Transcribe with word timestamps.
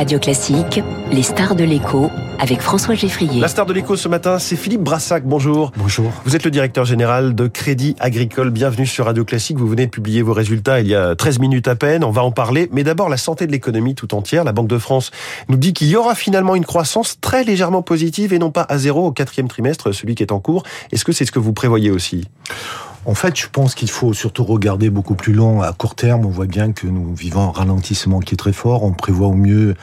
Radio 0.00 0.18
Classique, 0.18 0.80
les 1.12 1.22
stars 1.22 1.54
de 1.54 1.62
l'écho 1.62 2.10
avec 2.38 2.62
François 2.62 2.94
Geffrier. 2.94 3.38
La 3.38 3.48
star 3.48 3.66
de 3.66 3.74
l'écho 3.74 3.96
ce 3.96 4.08
matin, 4.08 4.38
c'est 4.38 4.56
Philippe 4.56 4.80
Brassac. 4.80 5.26
Bonjour. 5.26 5.72
Bonjour. 5.76 6.10
Vous 6.24 6.34
êtes 6.34 6.42
le 6.42 6.50
directeur 6.50 6.86
général 6.86 7.34
de 7.34 7.46
Crédit 7.48 7.96
Agricole. 8.00 8.48
Bienvenue 8.48 8.86
sur 8.86 9.04
Radio 9.04 9.26
Classique. 9.26 9.58
Vous 9.58 9.68
venez 9.68 9.84
de 9.84 9.90
publier 9.90 10.22
vos 10.22 10.32
résultats 10.32 10.80
il 10.80 10.86
y 10.86 10.94
a 10.94 11.14
13 11.14 11.38
minutes 11.38 11.68
à 11.68 11.74
peine. 11.74 12.02
On 12.02 12.12
va 12.12 12.24
en 12.24 12.30
parler. 12.32 12.70
Mais 12.72 12.82
d'abord, 12.82 13.10
la 13.10 13.18
santé 13.18 13.46
de 13.46 13.52
l'économie 13.52 13.94
tout 13.94 14.14
entière. 14.14 14.42
La 14.42 14.52
Banque 14.52 14.68
de 14.68 14.78
France 14.78 15.10
nous 15.50 15.58
dit 15.58 15.74
qu'il 15.74 15.88
y 15.88 15.96
aura 15.96 16.14
finalement 16.14 16.54
une 16.54 16.64
croissance 16.64 17.20
très 17.20 17.44
légèrement 17.44 17.82
positive 17.82 18.32
et 18.32 18.38
non 18.38 18.50
pas 18.50 18.64
à 18.70 18.78
zéro 18.78 19.04
au 19.04 19.12
quatrième 19.12 19.48
trimestre, 19.48 19.92
celui 19.92 20.14
qui 20.14 20.22
est 20.22 20.32
en 20.32 20.40
cours. 20.40 20.62
Est-ce 20.92 21.04
que 21.04 21.12
c'est 21.12 21.26
ce 21.26 21.32
que 21.32 21.38
vous 21.38 21.52
prévoyez 21.52 21.90
aussi? 21.90 22.24
En 23.06 23.14
fait, 23.14 23.38
je 23.38 23.46
pense 23.50 23.74
qu'il 23.74 23.90
faut 23.90 24.12
surtout 24.12 24.44
regarder 24.44 24.90
beaucoup 24.90 25.14
plus 25.14 25.32
long. 25.32 25.62
À 25.62 25.72
court 25.72 25.94
terme, 25.94 26.26
on 26.26 26.30
voit 26.30 26.46
bien 26.46 26.72
que 26.72 26.86
nous 26.86 27.14
vivons 27.14 27.48
un 27.48 27.50
ralentissement 27.50 28.20
qui 28.20 28.34
est 28.34 28.36
très 28.36 28.52
fort. 28.52 28.84
On 28.84 28.92
prévoit 28.92 29.28
au 29.28 29.34
mieux 29.34 29.74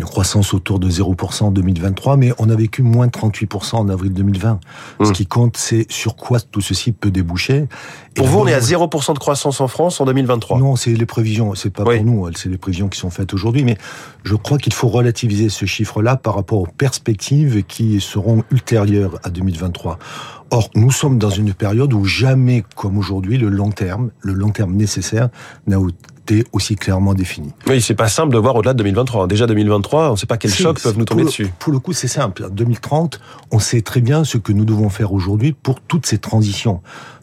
une 0.00 0.06
croissance 0.06 0.54
autour 0.54 0.78
de 0.78 0.88
0% 0.88 1.44
en 1.44 1.50
2023, 1.50 2.16
mais 2.16 2.32
on 2.38 2.48
a 2.48 2.56
vécu 2.56 2.82
moins 2.82 3.06
de 3.06 3.12
38% 3.12 3.76
en 3.76 3.88
avril 3.90 4.14
2020. 4.14 4.58
Ce 5.02 5.08
mmh. 5.08 5.12
qui 5.12 5.26
compte, 5.26 5.58
c'est 5.58 5.86
sur 5.92 6.16
quoi 6.16 6.40
tout 6.40 6.62
ceci 6.62 6.92
peut 6.92 7.10
déboucher. 7.10 7.66
Pour 8.14 8.26
vous, 8.26 8.38
on 8.38 8.46
est 8.46 8.54
à 8.54 8.60
0% 8.60 9.12
de 9.12 9.18
croissance 9.18 9.60
en 9.60 9.68
France 9.68 10.00
en 10.00 10.06
2023 10.06 10.58
Non, 10.58 10.76
c'est 10.76 10.94
les 10.94 11.04
prévisions, 11.04 11.54
c'est 11.54 11.68
pas 11.68 11.84
pour 11.84 11.92
nous, 12.02 12.26
c'est 12.34 12.48
les 12.48 12.56
prévisions 12.56 12.88
qui 12.88 12.98
sont 12.98 13.10
faites 13.10 13.34
aujourd'hui, 13.34 13.62
mais 13.62 13.76
je 14.24 14.34
crois 14.36 14.56
qu'il 14.56 14.72
faut 14.72 14.88
relativiser 14.88 15.50
ce 15.50 15.66
chiffre-là 15.66 16.16
par 16.16 16.34
rapport 16.34 16.60
aux 16.60 16.66
perspectives 16.66 17.62
qui 17.64 18.00
seront 18.00 18.42
ultérieures 18.50 19.18
à 19.22 19.28
2023. 19.28 19.98
Or, 20.50 20.70
nous 20.74 20.90
sommes 20.90 21.18
dans 21.18 21.30
une 21.30 21.52
période 21.52 21.92
où 21.92 22.06
jamais, 22.06 22.64
comme 22.74 22.96
aujourd'hui, 22.96 23.36
le 23.36 23.50
long 23.50 23.70
terme, 23.70 24.10
le 24.20 24.32
long 24.32 24.50
terme 24.50 24.74
nécessaire, 24.74 25.28
n'a 25.66 25.78
été 26.30 26.46
aussi 26.52 26.76
clairement 26.76 27.14
défini. 27.14 27.52
Oui, 27.66 27.80
c'est 27.80 27.94
pas 27.94 28.08
simple 28.08 28.32
de 28.32 28.38
voir 28.38 28.56
au-delà 28.56 28.72
de 28.72 28.78
2023. 28.78 29.26
Déjà 29.26 29.46
2023, 29.46 30.08
on 30.08 30.12
ne 30.12 30.16
sait 30.16 30.26
pas 30.26 30.36
quels 30.36 30.52
chocs 30.52 30.80
peuvent 30.80 30.98
nous 30.98 31.04
tomber 31.04 31.24
dessus. 31.24 31.52
Pour 31.58 31.72
le 31.72 31.78
coup, 31.78 31.92
c'est 31.92 32.08
simple. 32.08 32.44
En 32.44 32.48
2030, 32.48 33.20
on 33.50 33.58
sait 33.58 33.82
très 33.82 34.00
bien 34.00 34.24
ce 34.24 34.38
que 34.38 34.52
nous 34.52 34.64
devons 34.64 34.88
faire 34.88 35.12
aujourd'hui 35.12 35.52
pour 35.52 35.80
toutes 35.80 36.06
ces 36.06 36.18
transitions 36.18 36.80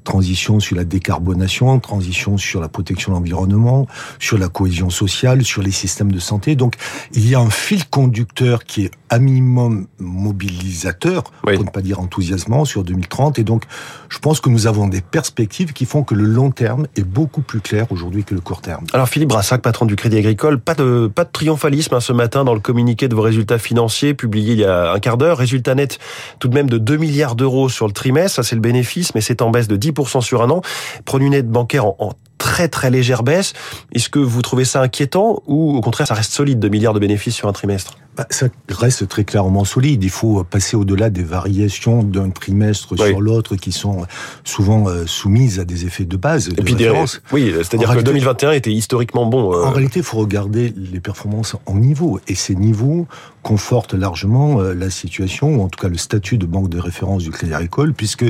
transition 0.07 0.61
sur 0.61 0.77
la 0.77 0.85
décarbonation, 0.85 1.77
transition 1.79 2.37
sur 2.37 2.61
la 2.61 2.69
protection 2.69 3.11
de 3.11 3.17
l'environnement, 3.17 3.87
sur 4.19 4.37
la 4.37 4.47
cohésion 4.47 4.89
sociale, 4.89 5.43
sur 5.43 5.61
les 5.61 5.71
systèmes 5.71 6.13
de 6.13 6.19
santé. 6.19 6.55
Donc, 6.55 6.75
il 7.11 7.29
y 7.29 7.35
a 7.35 7.41
un 7.41 7.49
fil 7.49 7.85
conducteur 7.89 8.63
qui 8.63 8.85
est 8.85 8.91
à 9.09 9.19
minimum 9.19 9.87
mobilisateur, 9.99 11.23
pour 11.41 11.51
ne 11.51 11.69
pas 11.69 11.81
dire 11.81 11.99
enthousiasmant, 11.99 12.63
sur 12.63 12.85
2030. 12.85 13.37
Et 13.39 13.43
donc, 13.43 13.63
je 14.07 14.19
pense 14.19 14.39
que 14.39 14.49
nous 14.49 14.65
avons 14.65 14.87
des 14.87 15.01
perspectives 15.01 15.73
qui 15.73 15.85
font 15.85 16.03
que 16.03 16.15
le 16.15 16.23
long 16.23 16.51
terme 16.51 16.87
est 16.95 17.03
beaucoup 17.03 17.41
plus 17.41 17.59
clair 17.59 17.87
aujourd'hui 17.89 18.23
que 18.23 18.33
le 18.33 18.41
court 18.41 18.61
terme. 18.61 18.85
Alors, 18.93 19.09
Philippe 19.09 19.29
Brassac, 19.29 19.61
patron 19.61 19.85
du 19.85 19.97
Crédit 19.97 20.17
Agricole, 20.17 20.59
pas 20.59 20.73
de, 20.73 21.11
pas 21.13 21.25
de 21.25 21.31
triomphalisme 21.31 21.95
hein, 21.95 21.99
ce 21.99 22.13
matin 22.13 22.45
dans 22.45 22.53
le 22.53 22.61
communiqué 22.61 23.09
de 23.09 23.15
vos 23.15 23.23
résultats 23.23 23.59
financiers 23.59 24.13
publié 24.13 24.53
il 24.53 24.59
y 24.59 24.65
a 24.65 24.93
un 24.93 24.99
quart 24.99 25.17
d'heure. 25.17 25.37
Résultat 25.37 25.75
net 25.75 25.99
tout 26.39 26.47
de 26.47 26.53
même 26.53 26.69
de 26.69 26.77
2 26.77 26.95
milliards 26.95 27.35
d'euros 27.35 27.67
sur 27.67 27.87
le 27.87 27.93
trimestre. 27.93 28.37
Ça, 28.37 28.43
c'est 28.43 28.55
le 28.55 28.61
bénéfice, 28.61 29.13
mais 29.15 29.21
c'est 29.21 29.41
en 29.41 29.51
baisse 29.51 29.67
de 29.67 29.75
10 29.75 29.96
sur 30.05 30.41
un 30.41 30.49
an. 30.49 30.61
Prenez 31.05 31.25
une 31.25 31.33
aide 31.33 31.49
bancaire 31.49 31.85
en, 31.85 32.13
très 32.37 32.67
très 32.67 32.91
légère 32.91 33.23
baisse. 33.23 33.53
Est-ce 33.93 34.09
que 34.09 34.19
vous 34.19 34.41
trouvez 34.41 34.65
ça 34.65 34.81
inquiétant 34.81 35.41
ou 35.47 35.75
au 35.75 35.81
contraire 35.81 36.07
ça 36.07 36.13
reste 36.13 36.31
solide 36.31 36.59
de 36.59 36.69
milliards 36.69 36.93
de 36.93 36.99
bénéfices 36.99 37.35
sur 37.35 37.47
un 37.47 37.53
trimestre? 37.53 37.97
Bah, 38.17 38.25
Ça 38.29 38.47
reste 38.69 39.07
très 39.07 39.23
clairement 39.23 39.63
solide. 39.63 40.03
Il 40.03 40.09
faut 40.09 40.43
passer 40.43 40.75
au-delà 40.75 41.09
des 41.09 41.23
variations 41.23 42.03
d'un 42.03 42.29
trimestre 42.29 42.97
sur 42.97 43.21
l'autre 43.21 43.55
qui 43.55 43.71
sont 43.71 44.05
souvent 44.43 44.87
euh, 44.87 45.05
soumises 45.05 45.59
à 45.59 45.65
des 45.65 45.85
effets 45.85 46.05
de 46.05 46.17
base. 46.17 46.49
Et 46.49 46.63
puis 46.63 46.75
des, 46.75 46.91
oui, 47.31 47.53
c'est-à-dire 47.57 47.95
que 47.95 48.01
2021 48.01 48.51
était 48.51 48.71
historiquement 48.71 49.25
bon. 49.25 49.53
Euh. 49.53 49.63
En 49.63 49.71
réalité, 49.71 49.99
il 49.99 50.05
faut 50.05 50.17
regarder 50.17 50.73
les 50.75 50.99
performances 50.99 51.55
en 51.65 51.75
niveau 51.75 52.19
et 52.27 52.35
ces 52.35 52.55
niveaux 52.55 53.07
confortent 53.43 53.93
largement 53.93 54.59
euh, 54.59 54.73
la 54.73 54.89
situation 54.89 55.55
ou 55.55 55.61
en 55.61 55.69
tout 55.69 55.79
cas 55.79 55.87
le 55.87 55.97
statut 55.97 56.37
de 56.37 56.45
banque 56.45 56.69
de 56.69 56.79
référence 56.79 57.23
du 57.23 57.31
Crédit 57.31 57.53
Agricole 57.53 57.93
puisque 57.93 58.25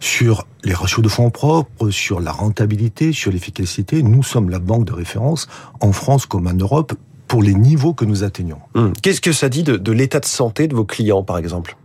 sur 0.00 0.46
les 0.62 0.74
ratios 0.74 1.02
de 1.02 1.08
fonds 1.08 1.30
propres, 1.30 1.90
sur 1.90 2.20
la 2.20 2.32
rentabilité, 2.32 3.12
sur 3.12 3.32
l'efficacité. 3.32 4.02
Nous 4.02 4.22
sommes 4.22 4.50
la 4.50 4.58
banque 4.58 4.84
de 4.84 4.92
référence 4.92 5.48
en 5.80 5.92
France 5.92 6.26
comme 6.26 6.46
en 6.46 6.54
Europe 6.54 6.94
pour 7.34 7.42
les 7.42 7.54
niveaux 7.54 7.94
que 7.94 8.04
nous 8.04 8.22
atteignons. 8.22 8.60
Hum. 8.76 8.92
Qu'est-ce 9.02 9.20
que 9.20 9.32
ça 9.32 9.48
dit 9.48 9.64
de, 9.64 9.90
l'état 9.90 10.20
de 10.20 10.24
santé 10.24 10.68
de 10.68 10.74
vos 10.76 10.84
clients, 10.84 11.24
par 11.24 11.36
exemple? 11.36 11.76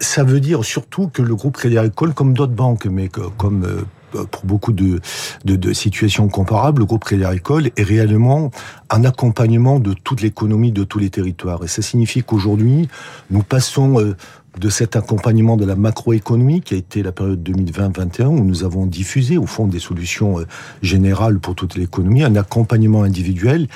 Ça 0.00 0.24
veut 0.24 0.40
dire 0.40 0.64
surtout 0.64 1.06
que 1.06 1.22
le 1.22 1.36
groupe 1.36 1.56
Crédit 1.56 1.78
Agricole, 1.78 2.14
comme 2.14 2.34
d'autres 2.34 2.52
banques, 2.52 2.86
mais 2.86 3.08
comme 3.08 3.64
euh, 3.64 4.24
pour 4.24 4.44
beaucoup 4.44 4.72
de, 4.72 5.00
de, 5.44 5.72
situations 5.72 6.26
comparables, 6.26 6.80
le 6.80 6.84
groupe 6.84 7.04
Crédit 7.04 7.24
Agricole 7.24 7.70
est 7.76 7.82
réellement 7.84 8.50
un 8.90 9.04
accompagnement 9.04 9.78
de 9.78 9.92
toute 9.92 10.20
l'économie, 10.20 10.72
de 10.72 10.82
tous 10.82 10.98
les 10.98 11.10
territoires. 11.10 11.62
Et 11.62 11.68
ça 11.68 11.80
signifie 11.80 12.24
qu'aujourd'hui, 12.24 12.88
nous 13.30 13.44
passons 13.44 14.00
euh, 14.00 14.16
de 14.58 14.68
cet 14.68 14.96
accompagnement 14.96 15.56
de 15.56 15.64
la 15.64 15.76
macroéconomie 15.76 16.60
qui 16.60 16.74
a 16.74 16.76
été 16.76 17.02
la 17.02 17.12
période 17.12 17.46
2020-21 17.48 18.26
où 18.26 18.44
nous 18.44 18.64
avons 18.64 18.86
diffusé 18.86 19.36
au 19.38 19.46
fond 19.46 19.66
des 19.66 19.78
solutions 19.78 20.40
euh, 20.40 20.46
générales 20.82 21.38
pour 21.38 21.54
toute 21.54 21.76
l'économie, 21.76 22.22
un 22.22 22.36
accompagnement 22.36 23.02
individuel 23.02 23.68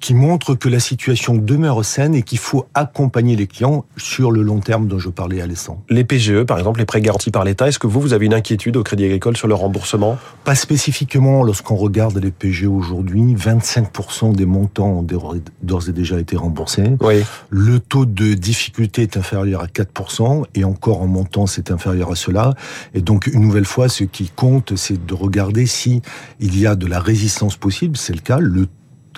qui 0.00 0.14
montre 0.14 0.54
que 0.54 0.68
la 0.68 0.80
situation 0.80 1.36
demeure 1.36 1.84
saine 1.84 2.14
et 2.14 2.22
qu'il 2.22 2.38
faut 2.38 2.66
accompagner 2.74 3.36
les 3.36 3.46
clients 3.46 3.84
sur 3.96 4.30
le 4.30 4.42
long 4.42 4.60
terme 4.60 4.88
dont 4.88 4.98
je 4.98 5.08
parlais 5.08 5.40
à 5.40 5.46
l'instant. 5.46 5.82
Les 5.88 6.04
PGE, 6.04 6.44
par 6.44 6.58
exemple, 6.58 6.80
les 6.80 6.86
prêts 6.86 7.00
garantis 7.00 7.30
par 7.30 7.44
l'État, 7.44 7.68
est-ce 7.68 7.78
que 7.78 7.86
vous, 7.86 8.00
vous 8.00 8.12
avez 8.12 8.26
une 8.26 8.34
inquiétude 8.34 8.76
au 8.76 8.82
Crédit 8.82 9.04
Agricole 9.04 9.36
sur 9.36 9.48
le 9.48 9.54
remboursement? 9.54 10.18
Pas 10.44 10.54
spécifiquement 10.54 11.42
lorsqu'on 11.42 11.76
regarde 11.76 12.18
les 12.18 12.30
PGE 12.30 12.66
aujourd'hui, 12.66 13.34
25% 13.34 14.34
des 14.34 14.46
montants 14.46 14.88
ont 14.88 15.02
d'ores 15.02 15.88
et 15.88 15.92
déjà 15.92 16.18
été 16.18 16.36
remboursés. 16.36 16.96
Oui. 17.00 17.22
Le 17.50 17.78
taux 17.78 18.06
de 18.06 18.34
difficulté 18.34 19.02
est 19.02 19.16
inférieur 19.16 19.60
à 19.60 19.66
4% 19.66 20.23
et 20.54 20.64
encore 20.64 21.00
en 21.02 21.06
montant, 21.06 21.46
c'est 21.46 21.70
inférieur 21.70 22.10
à 22.10 22.16
cela. 22.16 22.54
Et 22.94 23.00
donc, 23.00 23.26
une 23.26 23.40
nouvelle 23.40 23.64
fois, 23.64 23.88
ce 23.88 24.04
qui 24.04 24.28
compte, 24.28 24.76
c'est 24.76 25.04
de 25.04 25.14
regarder 25.14 25.66
si 25.66 26.02
il 26.40 26.58
y 26.58 26.66
a 26.66 26.76
de 26.76 26.86
la 26.86 27.00
résistance 27.00 27.56
possible. 27.56 27.96
C'est 27.96 28.14
le 28.14 28.20
cas. 28.20 28.38
Le 28.38 28.66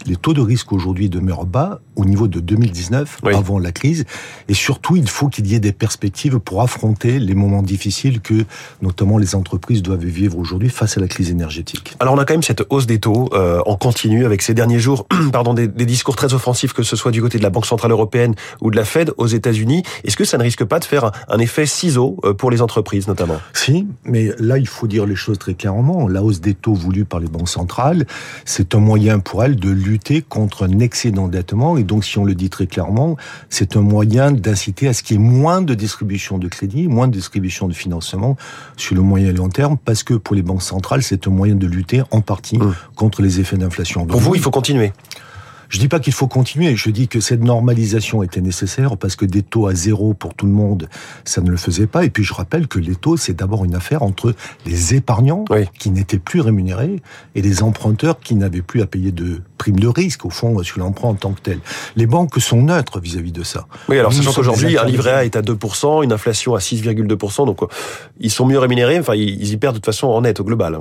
les 0.05 0.17
taux 0.17 0.35
de 0.35 0.41
risque 0.41 0.73
aujourd'hui 0.73 1.09
demeurent 1.09 1.47
bas 1.47 1.81
au 1.97 2.05
niveau 2.05 2.29
de 2.29 2.41
2019, 2.41 3.21
avant 3.35 3.59
la 3.59 3.73
crise. 3.73 4.05
Et 4.49 4.55
surtout, 4.55 4.97
il 4.97 5.09
faut 5.09 5.29
qu'il 5.29 5.47
y 5.47 5.55
ait 5.55 5.61
des 5.61 5.73
perspectives 5.73 6.39
pour 6.39 6.63
affronter 6.63 7.19
les 7.19 7.35
moments 7.35 7.63
difficiles 7.63 8.21
que 8.21 8.45
notamment 8.83 9.19
les 9.19 9.35
entreprises 9.35 9.83
doivent 9.83 10.05
vivre 10.05 10.39
aujourd'hui 10.39 10.69
face 10.69 10.99
à 10.99 11.01
la 11.01 11.09
crise 11.09 11.31
énergétique. 11.31 11.95
Alors 12.01 12.15
on 12.15 12.19
a 12.19 12.25
quand 12.25 12.35
même 12.35 12.43
cette 12.43 12.65
hausse 12.69 12.87
des 12.87 12.99
taux 12.99 13.31
euh, 13.33 13.61
en 13.67 13.77
continu 13.77 14.27
avec 14.27 14.43
ces 14.43 14.55
derniers 14.55 14.79
jours 14.79 15.07
pardon, 15.33 15.55
des, 15.55 15.69
des, 15.69 15.87
discours 15.87 16.17
très 16.17 16.35
offensifs, 16.35 16.73
que 16.73 16.83
ce 16.83 16.97
soit 16.97 17.13
du 17.13 17.23
côté 17.23 17.39
de 17.39 17.43
la 17.43 17.51
Banque 17.51 17.67
Centrale 17.67 17.93
Européenne 17.93 18.35
ou 18.61 18.71
de 18.71 18.77
la 18.77 18.85
Fed 18.85 19.13
aux 19.17 19.27
États-Unis. 19.27 19.83
Est-ce 20.05 20.17
que 20.17 20.25
ça 20.25 20.37
ne 20.37 20.43
risque 20.43 20.65
pas 20.65 20.79
de 20.79 20.85
faire 20.85 21.11
un 21.29 21.39
effet 21.39 21.67
ciseau 21.67 22.19
euh, 22.25 22.35
pour 22.35 22.51
les 22.51 22.61
entreprises 22.61 23.09
notamment? 23.09 23.41
Si, 23.55 23.87
mais 24.05 24.33
là 24.39 24.59
il 24.59 24.69
faut 24.69 24.87
dire 24.87 25.07
les 25.07 25.17
choses 25.17 25.39
très 25.39 25.55
clairement. 25.55 26.09
La 26.09 26.23
hausse 26.23 26.41
des 26.41 26.55
taux 26.55 26.75
voulue 26.75 27.05
par 27.05 27.21
les 27.21 27.29
banques 27.29 27.49
centrales, 27.49 28.07
c'est 28.45 28.75
un 28.75 28.81
moyen 28.81 29.19
pour 29.19 29.43
elles 29.43 29.57
de 29.57 29.71
lutter 29.87 30.23
contre 30.23 30.67
un 30.67 30.79
excès 30.79 31.11
d'endettement. 31.11 31.77
Et 31.77 31.85
donc, 31.85 32.05
si 32.05 32.19
on 32.19 32.25
le 32.25 32.35
dit 32.35 32.51
très 32.51 32.67
clairement, 32.67 33.17
c'est 33.49 33.77
un 33.77 33.83
moyen 33.83 34.33
d'inciter 34.33 34.89
à 34.89 34.93
ce 34.93 35.03
qu'il 35.03 35.17
y 35.17 35.19
ait 35.19 35.23
moins 35.23 35.63
de 35.63 35.75
distribution 35.75 36.39
de 36.39 36.49
crédit, 36.49 36.89
moins 36.89 37.09
de 37.09 37.13
distribution 37.13 37.69
de 37.69 37.75
financement 37.75 38.37
sur 38.77 38.95
le 38.95 39.03
moyen 39.03 39.31
et 39.31 39.33
long 39.33 39.49
terme, 39.49 39.77
parce 39.85 40.03
que 40.03 40.15
pour 40.15 40.35
les 40.35 40.43
banques 40.43 40.63
centrales, 40.63 41.03
c'est 41.03 41.27
un 41.27 41.31
moyen 41.31 41.55
de 41.55 41.67
lutter 41.67 42.03
en 42.11 42.21
partie 42.21 42.59
mmh. 42.59 42.75
contre 42.95 43.23
les 43.23 43.41
effets 43.41 43.57
d'inflation. 43.57 44.07
Pour 44.07 44.21
vous, 44.21 44.35
il 44.35 44.41
faut 44.41 44.51
continuer? 44.51 44.93
Je 45.69 45.79
dis 45.79 45.89
pas 45.89 46.01
qu'il 46.01 46.13
faut 46.13 46.29
continuer, 46.29 46.77
je 46.77 46.91
dis 46.91 47.09
que 47.09 47.21
cette 47.21 47.43
normalisation 47.43 48.23
était 48.23 48.41
nécessaire 48.41 48.97
parce 48.97 49.17
que 49.17 49.25
des 49.25 49.43
taux 49.43 49.67
à 49.67 49.75
zéro 49.75 50.15
pour 50.15 50.35
tout 50.35 50.47
le 50.47 50.53
monde, 50.53 50.89
ça 51.25 51.41
ne 51.41 51.51
le 51.51 51.57
faisait 51.57 51.87
pas. 51.87 52.05
Et 52.05 52.11
puis 52.11 52.25
je 52.25 52.35
rappelle 52.35 52.69
que 52.69 52.79
les 52.79 52.95
taux, 52.95 53.17
c'est 53.17 53.35
d'abord 53.35 53.65
une 53.65 53.75
affaire 53.75 54.03
entre 54.03 54.35
les 54.65 54.95
épargnants 54.95 55.45
qui 55.79 55.91
n'étaient 55.91 56.19
plus 56.19 56.41
rémunérés 56.41 57.03
et 57.35 57.43
les 57.43 57.63
emprunteurs 57.63 58.21
qui 58.21 58.35
n'avaient 58.35 58.63
plus 58.63 58.83
à 58.83 58.87
payer 58.87 59.13
de 59.13 59.41
primes 59.59 59.81
de 59.81 59.89
risque, 59.89 60.25
au 60.25 60.31
fond, 60.31 60.63
sur 60.63 60.79
l'emprunt 60.79 61.09
en 61.09 61.15
tant 61.15 61.33
que 61.33 61.41
tel. 61.41 61.59
Les 61.97 62.07
banques 62.07 62.41
sont 62.41 62.63
neutres 62.63 63.01
vis-à-vis 63.01 63.33
de 63.33 63.43
ça. 63.43 63.67
Oui, 63.89 63.99
alors 63.99 64.13
sachant 64.13 64.33
qu'aujourd'hui, 64.33 64.79
un 64.79 64.85
livret 64.85 65.13
A 65.13 65.25
est 65.25 65.37
à 65.37 65.43
2%, 65.43 66.05
une 66.05 66.13
inflation 66.13 66.55
à 66.55 66.59
6,2%, 66.59 67.47
donc 67.47 67.63
euh, 67.63 67.67
ils 68.21 68.31
sont 68.31 68.47
mieux 68.47 68.59
rémunérés, 68.59 68.99
enfin 68.99 69.15
ils 69.15 69.53
y 69.53 69.57
perdent 69.57 69.77
de 69.77 69.79
toute 69.79 69.87
façon 69.87 70.09
en 70.09 70.21
net 70.23 70.41
au 70.41 70.45
global. 70.45 70.79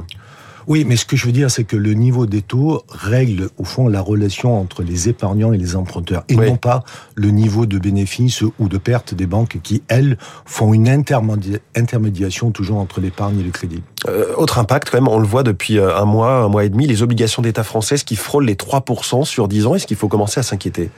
Oui, 0.68 0.84
mais 0.86 0.96
ce 0.96 1.06
que 1.06 1.16
je 1.16 1.26
veux 1.26 1.32
dire, 1.32 1.52
c'est 1.52 1.64
que 1.64 1.76
le 1.76 1.94
niveau 1.94 2.26
des 2.26 2.42
taux 2.42 2.84
règle 2.90 3.50
au 3.58 3.64
fond 3.64 3.88
la 3.88 4.02
relation 4.02 4.60
entre 4.60 4.82
les 4.82 5.10
épargnants 5.10 5.54
et 5.54 5.58
les 5.58 5.76
emprunteurs, 5.76 6.24
et 6.30 6.36
non 6.36 6.58
pas 6.58 6.84
le 7.16 7.30
niveau 7.30 7.66
de 7.66 7.78
bénéfices 7.78 8.42
ou 8.42 8.68
de 8.68 8.78
pertes 8.78 9.14
des 9.14 9.28
banques 9.28 9.60
qui, 9.62 9.84
elles, 9.88 10.18
font 10.46 10.74
une 10.74 10.90
intermédiation 10.90 12.52
toujours 12.52 12.78
entre 12.78 13.00
l'épargne 13.00 13.40
et 13.40 13.44
le 13.44 13.52
crédit. 13.52 13.84
Euh, 14.08 14.34
autre 14.38 14.60
impact, 14.60 14.90
quand 14.90 14.98
même, 14.98 15.08
on 15.08 15.20
le 15.20 15.28
voit 15.28 15.44
depuis 15.44 15.78
euh, 15.78 15.96
un 15.96 16.06
mois, 16.06 16.38
un 16.38 16.48
mois 16.48 16.66
et 16.66 16.70
demi, 16.70 16.88
les 16.88 17.04
obligations 17.04 17.42
d'État 17.42 17.64
françaises 17.64 18.04
qui 18.04 18.16
frôlent 18.16 18.46
les 18.46 18.56
3% 18.56 19.24
sur 19.26 19.48
10 19.48 19.66
ans. 19.68 19.76
Est-ce 19.76 19.88
qu'il 19.88 19.98
faut 19.98 20.08
commencer 20.08 20.40
à 20.40 20.44
s'inquiéter? 20.44 20.90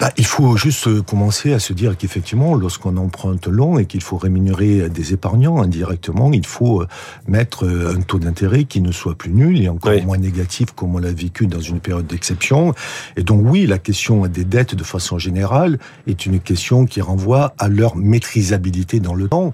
Bah, 0.00 0.10
il 0.16 0.24
faut 0.24 0.56
juste 0.56 1.02
commencer 1.02 1.52
à 1.52 1.58
se 1.58 1.74
dire 1.74 1.94
qu'effectivement, 1.98 2.54
lorsqu'on 2.54 2.96
emprunte 2.96 3.46
long 3.46 3.78
et 3.78 3.84
qu'il 3.84 4.00
faut 4.00 4.16
rémunérer 4.16 4.88
des 4.88 5.12
épargnants 5.12 5.60
indirectement, 5.60 6.32
il 6.32 6.46
faut 6.46 6.84
mettre 7.28 7.68
un 7.68 8.00
taux 8.00 8.18
d'intérêt 8.18 8.64
qui 8.64 8.80
ne 8.80 8.92
soit 8.92 9.14
plus 9.14 9.30
nul 9.30 9.60
et 9.60 9.68
encore 9.68 9.92
moins 10.02 10.16
négatif 10.16 10.70
comme 10.72 10.94
on 10.94 10.98
l'a 10.98 11.12
vécu 11.12 11.46
dans 11.46 11.60
une 11.60 11.80
période 11.80 12.06
d'exception. 12.06 12.72
Et 13.16 13.22
donc 13.22 13.42
oui, 13.44 13.66
la 13.66 13.76
question 13.76 14.26
des 14.26 14.44
dettes 14.44 14.74
de 14.74 14.84
façon 14.84 15.18
générale 15.18 15.78
est 16.06 16.24
une 16.24 16.40
question 16.40 16.86
qui 16.86 17.02
renvoie 17.02 17.52
à 17.58 17.68
leur 17.68 17.94
maîtrisabilité 17.96 19.00
dans 19.00 19.14
le 19.14 19.28
temps. 19.28 19.52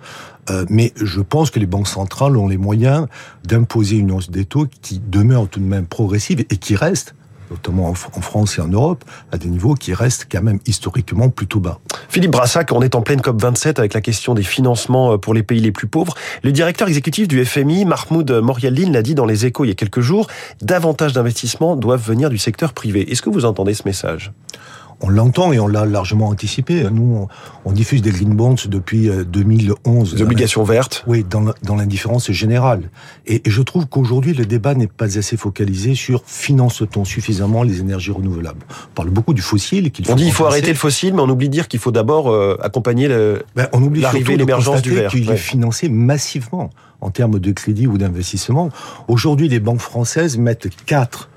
Euh, 0.51 0.65
mais 0.71 0.93
je 0.95 1.21
pense 1.23 1.51
que 1.51 1.59
les 1.59 1.67
banques 1.67 1.89
centrales 1.89 2.37
ont 2.37 2.47
les 2.47 2.57
moyens 2.57 3.09
d'imposer 3.45 3.97
une 3.97 4.13
hausse 4.13 4.31
des 4.31 4.45
taux 4.45 4.69
qui 4.81 5.01
demeure 5.01 5.49
tout 5.49 5.59
de 5.59 5.65
même 5.65 5.87
progressive 5.87 6.39
et 6.39 6.57
qui 6.57 6.77
reste 6.77 7.17
notamment 7.51 7.89
en 7.89 7.95
France 7.95 8.59
et 8.59 8.61
en 8.61 8.69
Europe, 8.69 9.05
à 9.33 9.39
des 9.39 9.49
niveaux 9.49 9.75
qui 9.75 9.95
restent 9.95 10.27
quand 10.31 10.43
même 10.43 10.59
historiquement 10.67 11.29
plutôt 11.29 11.61
bas. 11.61 11.79
Philippe 12.09 12.31
Brassac, 12.31 12.73
on 12.73 12.83
est 12.83 12.95
en 12.95 13.03
pleine 13.03 13.21
COP27 13.21 13.79
avec 13.79 13.95
la 13.95 14.01
question 14.01 14.35
des 14.35 14.43
financements 14.43 15.13
euh, 15.13 15.19
pour 15.19 15.35
les 15.35 15.43
pays 15.43 15.61
les 15.61 15.73
plus 15.73 15.87
pauvres. 15.87 16.15
Le 16.43 16.53
directeur 16.53 16.89
exécutif 16.89 17.29
du 17.29 17.45
FMI, 17.45 17.85
Mahmoud 17.85 18.31
Morialdin, 18.31 18.91
l'a 18.91 19.03
dit 19.03 19.15
dans 19.15 19.27
les 19.27 19.47
échos 19.47 19.65
il 19.65 19.69
y 19.69 19.73
a 19.73 19.75
quelques 19.75 20.01
jours, 20.01 20.27
davantage 20.63 21.13
d'investissements 21.13 21.77
doivent 21.77 22.05
venir 22.05 22.31
du 22.31 22.39
secteur 22.39 22.73
privé. 22.73 23.11
Est-ce 23.11 23.23
que 23.23 23.31
vous 23.31 23.45
entendez 23.45 23.75
ce 23.75 23.83
message? 23.85 24.33
On 25.01 25.09
l'entend 25.09 25.53
et 25.53 25.59
on 25.59 25.69
l'a 25.69 25.85
largement 25.85 26.29
anticipé. 26.29 26.85
Nous, 26.91 27.29
on, 27.65 27.73
diffuse 27.73 28.03
des 28.03 28.11
green 28.11 28.35
bonds 28.35 28.57
depuis 28.67 29.11
2011. 29.11 30.15
Des 30.15 30.23
obligations 30.23 30.65
vertes 30.65 31.05
Oui, 31.07 31.25
dans, 31.29 31.77
l'indifférence 31.77 32.31
générale. 32.31 32.91
Et, 33.27 33.43
je 33.45 33.63
trouve 33.63 33.87
qu'aujourd'hui, 33.87 34.33
le 34.33 34.47
débat 34.47 34.75
n'est 34.75 34.87
pas 34.87 35.19
assez 35.19 35.37
focalisé 35.37 35.95
sur 35.95 36.23
finance-t-on 36.27 37.05
suffisamment 37.05 37.63
les 37.63 37.81
énergies 37.81 38.11
renouvelables. 38.13 38.65
On 38.91 38.95
parle 38.95 39.11
beaucoup 39.11 39.35
du 39.35 39.43
fossile. 39.43 39.91
Qu'il 39.91 40.07
faut 40.07 40.13
on 40.13 40.17
dit 40.17 40.25
qu'il 40.25 40.33
faut 40.33 40.47
arrêter 40.47 40.69
le 40.69 40.75
fossile, 40.75 41.15
mais 41.15 41.23
on 41.23 41.29
oublie 41.29 41.49
de 41.49 41.53
dire 41.53 41.69
qu'il 41.69 41.81
faut 41.81 41.93
d'abord 41.93 42.31
euh, 42.31 42.57
accompagner 42.63 43.09
le, 43.09 43.43
ben, 43.55 43.69
on 43.73 43.83
oublie 43.83 44.01
l'arrivée 44.01 44.37
l'émergence 44.37 44.83
du 44.83 44.95
vert. 44.95 45.11
qu'il 45.11 45.31
est 45.31 45.37
financé 45.37 45.89
massivement 45.89 46.71
en 47.01 47.11
termes 47.11 47.39
de 47.39 47.53
crédit 47.53 47.87
ou 47.87 47.99
d'investissement. 47.99 48.71
Aujourd'hui, 49.09 49.49
les 49.49 49.61
banques 49.61 49.81
françaises 49.81 50.39
mettent 50.39 50.69
4 50.87 51.29
euh, 51.31 51.36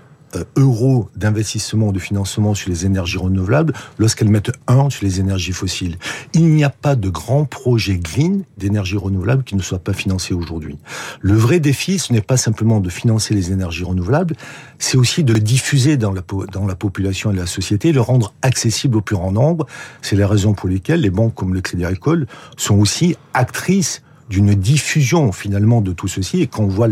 euros 0.55 1.09
d'investissement 1.15 1.87
ou 1.87 1.91
de 1.91 1.99
financement 1.99 2.53
sur 2.53 2.69
les 2.69 2.85
énergies 2.85 3.17
renouvelables 3.17 3.73
lorsqu'elles 3.97 4.29
mettent 4.29 4.51
un 4.67 4.89
sur 4.89 5.05
les 5.05 5.19
énergies 5.19 5.51
fossiles. 5.51 5.97
Il 6.33 6.49
n'y 6.49 6.63
a 6.63 6.69
pas 6.69 6.95
de 6.95 7.09
grand 7.09 7.45
projet 7.45 7.97
green 7.97 8.43
d'énergie 8.57 8.97
renouvelable 8.97 9.43
qui 9.43 9.55
ne 9.55 9.61
soit 9.61 9.79
pas 9.79 9.93
financé 9.93 10.33
aujourd'hui. 10.33 10.77
Le 11.21 11.33
vrai 11.33 11.59
défi, 11.59 11.99
ce 11.99 12.13
n'est 12.13 12.21
pas 12.21 12.37
simplement 12.37 12.79
de 12.79 12.89
financer 12.89 13.33
les 13.33 13.51
énergies 13.51 13.83
renouvelables, 13.83 14.35
c'est 14.77 14.97
aussi 14.97 15.23
de 15.23 15.33
le 15.33 15.39
diffuser 15.39 15.97
dans 15.97 16.11
la, 16.11 16.21
dans 16.51 16.65
la 16.65 16.75
population 16.75 17.31
et 17.31 17.35
la 17.35 17.45
société, 17.45 17.91
le 17.91 18.01
rendre 18.01 18.33
accessible 18.41 18.97
au 18.97 19.01
plus 19.01 19.15
grand 19.15 19.31
nombre. 19.31 19.65
C'est 20.01 20.15
la 20.15 20.27
raison 20.27 20.53
pour 20.53 20.69
lesquelles 20.69 21.01
les 21.01 21.09
banques 21.09 21.35
comme 21.35 21.53
le 21.53 21.61
Crédit 21.61 21.85
Agricole 21.85 22.27
sont 22.57 22.77
aussi 22.77 23.15
actrices 23.33 24.01
d'une 24.29 24.53
diffusion 24.53 25.31
finalement 25.31 25.81
de 25.81 25.91
tout 25.91 26.07
ceci 26.07 26.41
et 26.41 26.47
qu'on 26.47 26.67
voit 26.67 26.87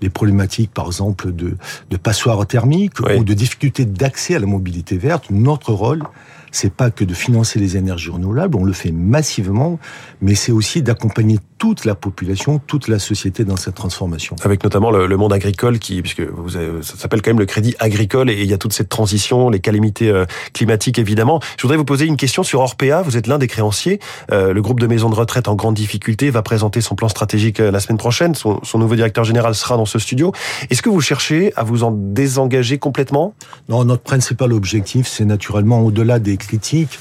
les 0.00 0.10
problématiques 0.10 0.72
par 0.72 0.86
exemple 0.86 1.32
de, 1.32 1.56
de 1.90 1.96
passoires 1.96 2.46
thermiques 2.46 3.00
ou 3.00 3.24
de 3.24 3.34
difficultés 3.34 3.84
d'accès 3.84 4.34
à 4.34 4.38
la 4.38 4.46
mobilité 4.46 4.98
verte, 4.98 5.30
notre 5.30 5.72
rôle 5.72 6.02
c'est 6.52 6.72
pas 6.72 6.90
que 6.90 7.04
de 7.04 7.14
financer 7.14 7.58
les 7.58 7.76
énergies 7.76 8.10
renouvelables, 8.10 8.56
on 8.56 8.64
le 8.64 8.72
fait 8.72 8.92
massivement, 8.92 9.78
mais 10.20 10.34
c'est 10.34 10.52
aussi 10.52 10.82
d'accompagner 10.82 11.38
toute 11.60 11.84
la 11.84 11.94
population, 11.94 12.58
toute 12.58 12.88
la 12.88 12.98
société 12.98 13.44
dans 13.44 13.56
cette 13.56 13.74
transformation. 13.74 14.34
Avec 14.44 14.64
notamment 14.64 14.90
le, 14.90 15.16
monde 15.18 15.34
agricole 15.34 15.78
qui, 15.78 16.00
puisque 16.00 16.22
vous 16.22 16.56
avez, 16.56 16.82
ça 16.82 16.96
s'appelle 16.96 17.20
quand 17.20 17.28
même 17.28 17.38
le 17.38 17.44
crédit 17.44 17.76
agricole 17.78 18.30
et 18.30 18.40
il 18.42 18.48
y 18.48 18.54
a 18.54 18.58
toute 18.58 18.72
cette 18.72 18.88
transition, 18.88 19.50
les 19.50 19.60
calamités 19.60 20.08
euh, 20.08 20.24
climatiques 20.54 20.98
évidemment. 20.98 21.38
Je 21.58 21.62
voudrais 21.62 21.76
vous 21.76 21.84
poser 21.84 22.06
une 22.06 22.16
question 22.16 22.42
sur 22.42 22.60
Orpea. 22.60 23.02
Vous 23.04 23.18
êtes 23.18 23.26
l'un 23.26 23.36
des 23.36 23.46
créanciers. 23.46 24.00
Euh, 24.32 24.54
le 24.54 24.62
groupe 24.62 24.80
de 24.80 24.86
maisons 24.86 25.10
de 25.10 25.14
retraite 25.14 25.48
en 25.48 25.54
grande 25.54 25.74
difficulté 25.74 26.30
va 26.30 26.40
présenter 26.40 26.80
son 26.80 26.94
plan 26.94 27.10
stratégique 27.10 27.60
euh, 27.60 27.70
la 27.70 27.80
semaine 27.80 27.98
prochaine. 27.98 28.34
Son, 28.34 28.64
son 28.64 28.78
nouveau 28.78 28.94
directeur 28.94 29.24
général 29.24 29.54
sera 29.54 29.76
dans 29.76 29.84
ce 29.84 29.98
studio. 29.98 30.32
Est-ce 30.70 30.80
que 30.80 30.88
vous 30.88 31.02
cherchez 31.02 31.52
à 31.56 31.62
vous 31.62 31.84
en 31.84 31.90
désengager 31.90 32.78
complètement? 32.78 33.34
Non, 33.68 33.84
notre 33.84 34.02
principal 34.02 34.54
objectif, 34.54 35.06
c'est 35.06 35.26
naturellement 35.26 35.82
au-delà 35.82 36.20
des 36.20 36.38
critiques 36.38 36.98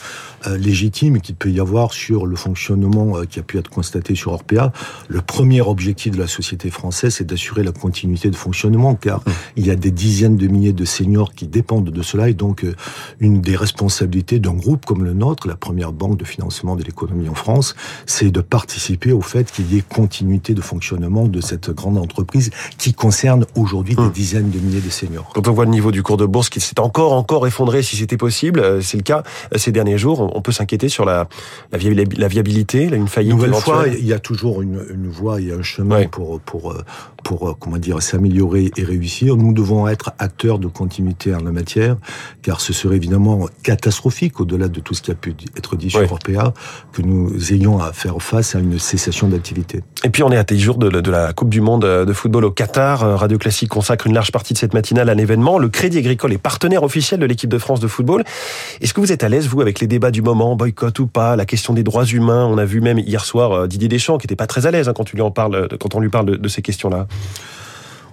euh, 0.47 0.57
légitimes 0.57 1.19
qu'il 1.19 1.36
peut 1.36 1.51
y 1.51 1.59
avoir 1.59 1.94
sur 1.94 2.25
le 2.25 2.36
fonctionnement 2.36 3.18
euh, 3.18 3.25
qui 3.25 3.39
a 3.39 3.44
pu 3.44 3.57
être 3.57 3.69
constaté 3.69 4.15
sur 4.15 4.31
Orpea. 4.31 4.71
Le 5.07 5.21
premier 5.21 5.62
objectif 5.62 6.13
de 6.13 6.19
la 6.19 6.27
société 6.27 6.69
française, 6.69 7.15
c'est 7.15 7.25
d'assurer 7.25 7.63
la 7.63 7.71
continuité 7.71 8.30
de 8.30 8.36
fonctionnement, 8.36 8.95
car 8.95 9.19
mmh. 9.19 9.31
il 9.57 9.68
y 9.68 9.71
a 9.71 9.75
des 9.75 9.91
dizaines 9.91 10.38
de 10.38 10.47
milliers 10.47 10.74
de 10.74 10.86
seniors 10.86 11.33
qui 11.33 11.47
dépendent 11.47 11.89
de 11.89 12.01
cela, 12.01 12.30
et 12.30 12.33
donc 12.33 12.63
euh, 12.63 12.75
une 13.19 13.41
des 13.41 13.56
responsabilités 13.56 14.39
d'un 14.39 14.53
groupe 14.53 14.86
comme 14.86 15.03
le 15.03 15.13
nôtre, 15.13 15.47
la 15.47 15.56
première 15.56 15.91
banque 15.91 16.18
de 16.18 16.25
financement 16.25 16.75
de 16.75 16.83
l'économie 16.83 17.30
en 17.30 17.35
France, 17.35 17.75
c'est 18.06 18.31
de 18.31 18.42
participer 18.42 19.12
au 19.12 19.21
fait 19.21 19.51
qu'il 19.51 19.74
y 19.74 19.77
ait 19.77 19.83
continuité 19.88 20.53
de 20.53 20.62
fonctionnement 20.62 21.27
de 21.27 21.42
cette 21.42 21.69
grande 21.71 21.97
entreprise 21.97 22.50
qui 22.77 22.94
concerne 22.94 23.45
aujourd'hui 23.56 23.95
des 23.95 24.01
mmh. 24.01 24.12
dizaines 24.12 24.50
de 24.50 24.59
milliers 24.59 24.81
de 24.81 24.89
seniors. 24.89 25.31
Quand 25.33 25.47
on 25.47 25.53
voit 25.53 25.65
le 25.65 25.71
niveau 25.71 25.92
du 25.92 26.03
cours 26.03 26.18
de 26.18 26.25
bourse 26.25 26.50
qui 26.50 26.59
s'est 26.59 26.80
encore 26.80 27.13
encore 27.13 27.45
effondré, 27.45 27.83
si 27.83 27.97
c'était 27.97 28.18
possible, 28.18 28.81
c'est 28.81 28.97
le 28.97 29.03
cas 29.03 29.24
ces 29.56 29.71
derniers 29.71 29.97
jours 29.97 30.29
on 30.36 30.42
peut 30.42 30.52
s'inquiéter 30.52 30.90
sur 30.90 31.06
la, 31.06 31.28
la, 31.72 32.28
viabilité, 32.28 32.84
une 32.84 33.08
faillite 33.08 33.34
Nouvelle 33.34 33.54
fois, 33.54 33.86
il 33.88 34.06
y 34.06 34.14
a 34.14 34.20
toujours 34.20 34.62
une, 34.62 34.84
une 34.90 35.08
voie, 35.08 35.42
il 35.42 35.48
y 35.48 35.52
a 35.52 35.56
un 35.56 35.62
chemin 35.62 36.06
pour, 36.08 36.40
pour, 36.42 36.76
pour, 37.24 37.58
comment 37.60 37.78
dire, 37.78 38.02
s'améliorer 38.02 38.72
et 38.76 38.84
réussir. 38.84 39.36
Nous 39.36 39.54
devons 39.54 39.88
être 39.88 40.12
acteurs 40.20 40.60
de 40.60 40.68
continuité 40.68 41.34
en 41.34 41.44
la 41.44 41.52
matière, 41.52 41.98
car 42.42 42.62
ce 42.62 42.74
serait 42.74 42.96
évidemment 42.96 43.48
catastrophique, 43.64 44.40
au-delà 44.40 44.68
de 44.68 44.80
tout 44.80 44.94
ce 44.94 45.02
qui 45.02 45.12
a 45.12 45.16
pu 45.16 45.36
être 45.58 45.76
dit 45.76 45.90
sur 45.90 46.12
Orpea, 46.12 46.54
que 46.92 47.02
nous 47.02 47.54
ayons 47.54 47.80
à 47.80 47.94
faire 47.94 48.22
face 48.22 48.56
à 48.56 48.60
une 48.60 48.80
cessation 48.80 49.28
d'activité. 49.28 49.81
Et 50.04 50.10
puis 50.10 50.24
on 50.24 50.31
est 50.31 50.38
à 50.38 50.44
des 50.44 50.58
jours 50.58 50.78
de, 50.78 50.90
de, 50.90 51.12
la 51.12 51.34
Coupe 51.34 51.50
du 51.50 51.62
Monde 51.62 51.84
de 51.86 52.14
football 52.14 52.46
au 52.46 52.52
Qatar. 52.52 53.20
Radio 53.20 53.38
Classique 53.38 53.70
consacre 53.70 54.08
une 54.08 54.14
large 54.14 54.31
partie 54.31 54.54
de 54.54 54.58
cette 54.58 54.74
matinale 54.74 55.10
à 55.10 55.14
un 55.14 55.18
événement. 55.18 55.60
Le 55.60 55.70
Crédit 55.70 56.00
Agricole 56.00 56.34
est 56.34 56.38
partenaire 56.38 56.84
officiel 56.84 57.20
de 57.20 57.26
l'équipe 57.26 57.50
de 57.50 57.58
France 57.58 57.80
de 57.80 57.88
football. 57.88 58.24
Est-ce 58.81 58.94
que 58.94 59.02
vous 59.02 59.12
êtes 59.12 59.24
à 59.24 59.30
l'aise, 59.30 59.48
vous, 59.48 59.62
avec 59.62 59.80
les 59.80 59.88
débats 59.88 60.12
du 60.12 60.19
moment, 60.21 60.56
boycott 60.56 61.00
ou 61.00 61.07
pas, 61.07 61.36
la 61.36 61.45
question 61.45 61.74
des 61.74 61.83
droits 61.83 62.06
humains 62.06 62.45
On 62.45 62.57
a 62.57 62.66
vu 62.66 62.81
même 62.81 63.00
hier 63.00 63.24
soir 63.25 63.51
euh, 63.51 63.68
Didier 63.68 63.88
Deschamps 63.88 64.18
qui 64.18 64.25
n'était 64.25 64.36
pas 64.36 64.48
très 64.48 64.66
à 64.66 64.71
l'aise 64.71 64.89
hein, 64.89 64.94
quand, 64.94 65.12
lui 65.12 65.21
en 65.21 65.31
parle, 65.31 65.68
quand 65.80 65.95
on 65.95 66.00
lui 66.00 66.10
parle 66.10 66.38
de 66.38 66.48
ces 66.48 66.62
questions-là. 66.62 67.07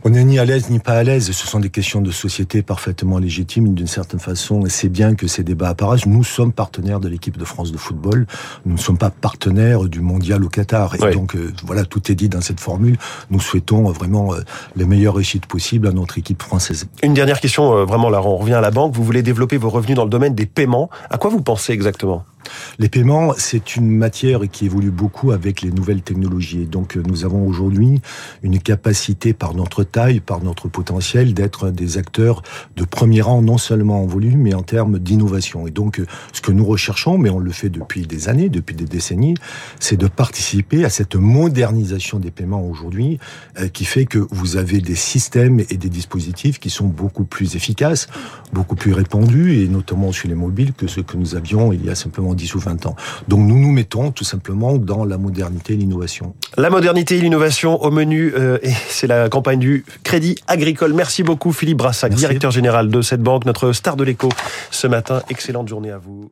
On 0.07 0.11
n'est 0.11 0.23
ni 0.23 0.39
à 0.39 0.45
l'aise 0.45 0.71
ni 0.71 0.79
pas 0.79 0.93
à 0.93 1.03
l'aise. 1.03 1.33
Ce 1.33 1.49
sont 1.49 1.59
des 1.59 1.69
questions 1.69 2.01
de 2.01 2.13
société 2.13 2.63
parfaitement 2.63 3.19
légitimes 3.19 3.75
d'une 3.75 3.89
certaine 3.89 4.21
façon. 4.21 4.65
Et 4.65 4.69
c'est 4.69 4.89
bien 4.89 5.17
que 5.17 5.27
ces 5.27 5.43
débats 5.43 5.71
apparaissent. 5.71 6.07
Nous 6.07 6.23
sommes 6.23 6.53
partenaires 6.53 7.01
de 7.01 7.09
l'équipe 7.09 7.37
de 7.37 7.45
France 7.45 7.73
de 7.73 7.77
football. 7.77 8.25
Nous 8.67 8.75
ne 8.75 8.79
sommes 8.79 8.99
pas 8.99 9.11
partenaires 9.11 9.83
du 9.87 10.01
mondial 10.01 10.45
au 10.45 10.49
Qatar. 10.49 10.95
Et 10.95 11.13
donc, 11.13 11.35
euh, 11.35 11.53
voilà, 11.65 11.85
tout 11.85 12.13
est 12.13 12.15
dit 12.15 12.29
dans 12.29 12.41
cette 12.41 12.61
formule. 12.61 12.99
Nous 13.33 13.41
souhaitons 13.41 13.89
euh, 13.89 13.93
vraiment 13.93 14.33
euh, 14.33 14.43
les 14.77 14.85
meilleures 14.85 15.17
réussites 15.17 15.47
possibles 15.47 15.89
à 15.89 15.91
notre 15.91 16.19
équipe 16.19 16.41
française. 16.41 16.87
Une 17.03 17.15
dernière 17.15 17.41
question, 17.41 17.85
vraiment, 17.85 18.09
là, 18.09 18.23
on 18.23 18.37
revient 18.37 18.55
à 18.55 18.61
la 18.61 18.71
banque. 18.71 18.95
Vous 18.95 19.03
voulez 19.03 19.25
développer 19.25 19.57
vos 19.57 19.71
revenus 19.71 19.97
dans 19.97 20.05
le 20.05 20.11
domaine 20.11 20.37
des 20.37 20.47
paiements. 20.47 20.89
À 21.11 21.19
quoi 21.19 21.31
vous 21.31 21.41
pensez 21.41 21.73
exactement? 21.73 22.25
Les 22.79 22.89
paiements, 22.89 23.33
c'est 23.37 23.77
une 23.77 23.91
matière 23.91 24.41
qui 24.51 24.67
évolue 24.67 24.91
beaucoup 24.91 25.33
avec 25.33 25.63
les 25.63 25.71
nouvelles 25.71 26.03
technologies. 26.03 26.67
donc, 26.67 26.97
euh, 26.97 27.03
nous 27.07 27.25
avons 27.25 27.47
aujourd'hui 27.47 28.01
une 28.43 28.59
capacité 28.59 29.33
par 29.33 29.55
notre 29.55 29.85
taille, 29.85 30.21
par 30.21 30.43
notre 30.43 30.69
potentiel, 30.69 31.35
d'être 31.35 31.71
des 31.71 31.99
acteurs 31.99 32.43
de 32.77 32.85
premier 32.85 33.21
rang, 33.21 33.43
non 33.43 33.59
seulement 33.59 34.03
en 34.03 34.07
volume, 34.07 34.43
mais 34.43 34.55
en 34.55 34.63
termes 34.63 34.99
d'innovation. 34.99 35.67
Et 35.67 35.71
donc, 35.71 36.01
euh, 36.01 36.07
ce 36.33 36.41
que 36.41 36.53
nous 36.53 36.65
recherchons, 36.65 37.19
mais 37.19 37.31
on 37.31 37.39
le 37.39 37.53
fait 37.53 37.69
depuis 37.69 38.07
des 38.07 38.29
années, 38.29 38.49
depuis 38.49 38.75
des 38.75 38.85
décennies, 38.85 39.35
c'est 39.81 39.97
de 39.97 40.07
participer 40.07 40.85
à 40.85 40.91
cette 40.91 41.17
modernisation 41.17 42.19
des 42.19 42.31
paiements 42.31 42.65
aujourd'hui, 42.65 43.19
euh, 43.59 43.69
qui 43.69 43.85
fait 43.85 44.05
que 44.05 44.19
vous 44.31 44.57
avez 44.57 44.81
des 44.81 44.95
systèmes 44.95 45.61
et 45.71 45.77
des 45.77 45.89
dispositifs 45.89 46.59
qui 46.59 46.71
sont 46.71 46.87
beaucoup 46.87 47.25
plus 47.25 47.57
efficaces, 47.57 48.09
beaucoup 48.53 48.77
plus 48.77 48.93
répandus, 48.93 49.63
et 49.63 49.69
notamment 49.69 50.13
sur 50.13 50.29
les 50.29 50.35
mobiles, 50.35 50.73
que 50.73 50.87
ce 50.87 51.01
que 51.01 51.17
nous 51.17 51.35
avions 51.35 51.73
il 51.73 51.85
y 51.85 51.91
a 51.91 51.95
simplement 51.95 52.35
10 52.37 52.55
ou 52.55 52.59
20 52.61 52.87
ans. 52.87 52.97
Donc 53.29 53.41
nous 53.41 53.59
nous 53.59 53.73
mettons 53.73 54.13
tout 54.13 54.25
simplement 54.25 54.77
dans 54.77 55.05
la 55.05 55.19
modernité 55.19 55.75
et 55.75 55.77
l'innovation. 55.77 56.35
La 56.57 56.71
modernité 56.71 57.17
et 57.17 57.21
l'innovation 57.21 57.83
au 57.83 57.91
menu, 57.91 58.33
euh, 58.37 58.59
et 58.63 58.73
c'est 58.89 59.07
la 59.07 59.29
campagne 59.29 59.59
du 59.59 59.85
Crédit 60.05 60.37
Agricole. 60.47 60.93
Merci 60.93 61.23
beaucoup 61.23 61.53
Philippe 61.53 61.79
Brassac, 61.79 62.15
directeur 62.15 62.51
général 62.51 62.89
de 62.89 63.03
cette 63.03 63.23
banque, 63.23 63.45
notre 63.45 63.73
star 63.73 63.97
de 63.97 64.05
l'écho 64.05 64.29
ce 64.71 64.87
matin. 64.87 65.23
Excellente 65.29 65.69
journée 65.69 65.91
à 65.91 65.99
vous. 65.99 66.31